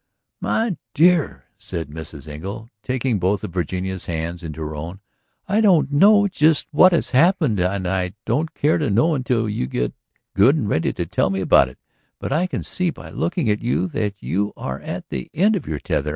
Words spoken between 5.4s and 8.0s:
"I don't know just what has happened and